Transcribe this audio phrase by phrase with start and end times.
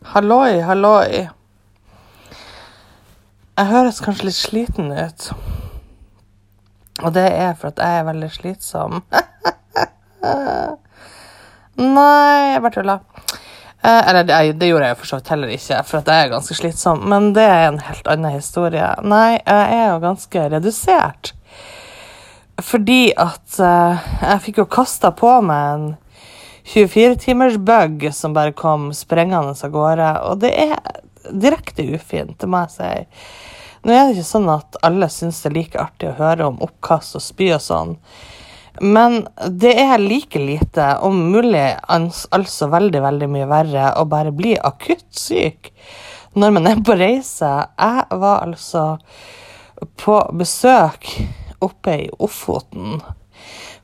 [0.00, 1.28] Halloi, halloi.
[3.60, 5.26] Jeg høres kanskje litt sliten ut.
[7.04, 9.02] Og det er for at jeg er veldig slitsom.
[11.80, 12.96] Nei, jeg bare tulla.
[13.82, 16.32] Eh, eller det, gjorde jeg jo for så vidt heller ikke, for at jeg er
[16.32, 17.04] ganske slitsom.
[17.12, 18.88] Men det er en helt annen historie.
[19.04, 21.34] Nei, jeg er jo ganske redusert.
[22.64, 25.90] Fordi at eh, jeg fikk jo kasta på meg en
[26.70, 30.10] 24-timers bug som bare kom sprengende av gårde.
[30.30, 30.76] Og det er
[31.30, 32.92] direkte ufint, det må jeg si.
[33.80, 36.60] Nå er det ikke sånn at alle syns det er like artig å høre om
[36.62, 37.96] oppkast og spy og sånn.
[38.80, 44.54] Men det er like lite, om mulig altså veldig, veldig mye verre, å bare bli
[44.56, 45.72] akutt syk
[46.38, 47.50] når man er på reise.
[47.80, 48.84] Jeg var altså
[50.00, 51.08] på besøk
[51.64, 53.00] oppe i Ofoten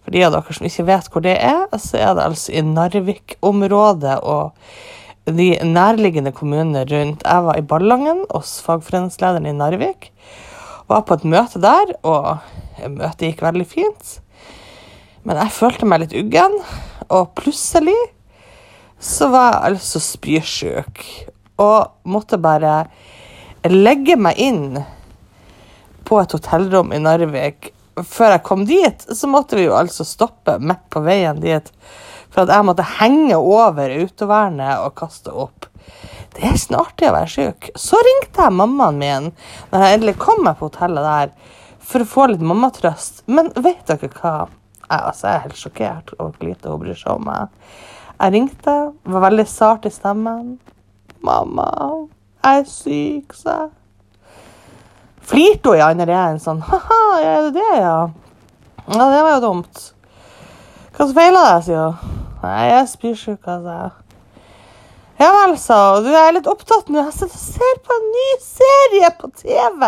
[0.06, 2.60] for de av dere som ikke vet hvor det er, så er det altså i
[2.62, 4.54] Narvik-området og
[5.26, 7.24] de nærliggende kommunene rundt.
[7.26, 10.12] Jeg var i Ballangen hos fagforeningslederen i Narvik.
[10.86, 12.38] Var på et møte der, og
[12.86, 14.12] møtet gikk veldig fint.
[15.26, 16.54] Men jeg følte meg litt uggen,
[17.10, 17.98] og plutselig
[19.02, 21.02] så var jeg altså spysjuk.
[21.58, 22.84] Og måtte bare
[23.66, 24.84] legge meg inn
[26.06, 27.72] på et hotellrom i Narvik
[28.04, 31.70] før jeg kom dit, så måtte vi jo altså stoppe midt på veien dit.
[32.32, 35.68] For at jeg måtte henge over autovernet og kaste opp.
[36.36, 37.70] Det er ikke artig å være syk.
[37.80, 39.30] Så ringte jeg mammaen min
[39.70, 41.32] når jeg endelig kom meg på hotellet der,
[41.86, 43.22] for å få litt mammatrøst.
[43.30, 44.36] Men vet dere hva?
[44.86, 47.56] Jeg, altså, jeg er helt sjokkert over hvor lite hun bryr seg om meg.
[48.16, 50.56] Jeg ringte, var veldig sart i stemmen.
[51.24, 51.70] 'Mamma,
[52.44, 53.75] jeg er syk', sa jeg
[55.26, 58.00] flirte hun i andre enden sånn Ha-ha, er det det, ja?
[58.86, 59.74] Ja, det var jo dumt.
[60.96, 61.94] Hva som feiler deg, sier hun.
[62.42, 63.76] Nei, jeg er spysjuk, altså.
[65.16, 66.04] Ja vel, sa hun.
[66.04, 66.98] Du er litt opptatt nå.
[67.08, 69.80] Jeg ser på en ny serie på TV.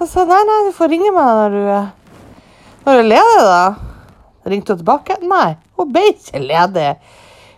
[0.00, 1.62] Jeg sa nei, nei, du får ringe meg når du,
[2.84, 3.64] når du er ledig, da.
[4.50, 5.12] Ringte hun tilbake?
[5.28, 6.90] Nei, hun ble ikke ledig.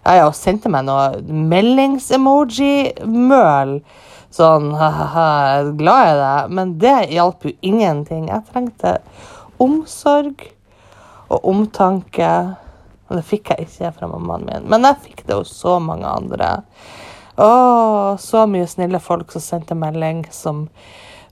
[0.02, 1.04] Ja, ja, hun sendte meg noe
[1.52, 3.70] meldingsemoji-møl.
[4.32, 5.28] Sånn ha-ha,
[5.76, 6.56] glad i deg.
[6.56, 8.28] Men det hjalp jo ingenting.
[8.32, 8.96] Jeg trengte
[9.60, 10.46] omsorg
[11.28, 12.32] og omtanke.
[13.08, 14.68] Og det fikk jeg ikke fra mammaen min.
[14.72, 16.54] Men jeg fikk det hos så mange andre.
[17.36, 17.50] Å,
[18.20, 20.66] så mye snille folk som sendte melding, som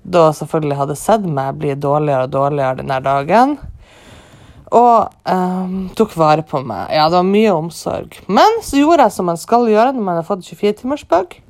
[0.01, 3.59] da selvfølgelig hadde sett meg bli dårligere og dårligere denne dagen.
[4.71, 6.93] Og um, tok vare på meg.
[6.95, 8.21] Ja, det var mye omsorg.
[8.29, 11.41] Men så gjorde jeg som man skal gjøre når man har fått 24-timersbug.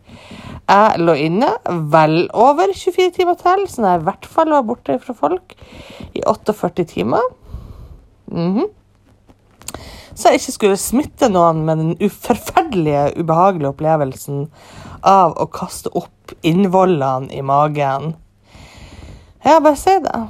[0.70, 1.48] Jeg lå inne
[1.90, 5.56] vel over 24 timer til, så jeg i hvert fall var borte fra folk
[6.14, 7.24] i 48 timer.
[8.30, 8.68] Mm -hmm.
[10.14, 14.50] Så jeg ikke skulle smitte noen med den forferdelige, ubehagelige opplevelsen
[15.02, 18.16] av å kaste opp innvollene i magen.
[19.44, 20.26] Ja, bare si det.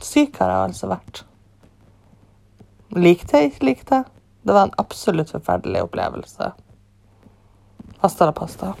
[0.00, 1.24] Syk har jeg altså vært.
[2.94, 4.04] Likte jeg, ikke likte.
[4.46, 6.52] Det var en absolutt forferdelig opplevelse.
[8.02, 8.74] Hasta la pasta.